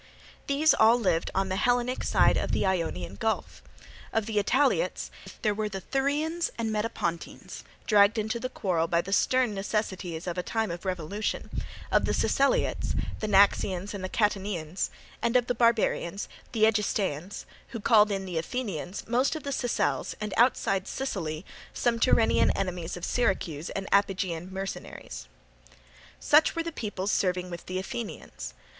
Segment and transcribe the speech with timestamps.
[0.47, 3.61] These all lived on the Hellenic side of the Ionian Gulf.
[4.11, 5.11] Of the Italiots,
[5.43, 10.39] there were the Thurians and Metapontines, dragged into the quarrel by the stern necessities of
[10.39, 11.51] a time of revolution;
[11.91, 14.89] of the Siceliots, the Naxians and the Catanians;
[15.21, 20.15] and of the barbarians, the Egestaeans, who called in the Athenians, most of the Sicels,
[20.19, 21.45] and outside Sicily
[21.75, 25.27] some Tyrrhenian enemies of Syracuse and Iapygian mercenaries.
[26.19, 28.55] Such were the peoples serving with the Athenians.